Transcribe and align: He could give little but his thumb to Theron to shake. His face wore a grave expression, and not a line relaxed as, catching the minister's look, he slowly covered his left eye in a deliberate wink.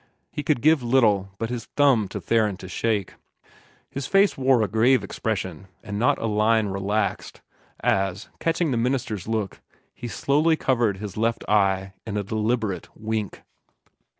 He 0.31 0.41
could 0.41 0.61
give 0.63 0.81
little 0.81 1.29
but 1.37 1.51
his 1.51 1.65
thumb 1.77 2.07
to 2.07 2.19
Theron 2.19 2.57
to 2.57 2.67
shake. 2.67 3.13
His 3.87 4.07
face 4.07 4.35
wore 4.35 4.63
a 4.63 4.67
grave 4.67 5.03
expression, 5.03 5.67
and 5.83 5.99
not 5.99 6.17
a 6.17 6.25
line 6.25 6.65
relaxed 6.69 7.41
as, 7.83 8.27
catching 8.39 8.71
the 8.71 8.77
minister's 8.77 9.27
look, 9.27 9.61
he 9.93 10.07
slowly 10.07 10.55
covered 10.55 10.97
his 10.97 11.17
left 11.17 11.45
eye 11.47 11.93
in 12.03 12.17
a 12.17 12.23
deliberate 12.23 12.89
wink. 12.97 13.43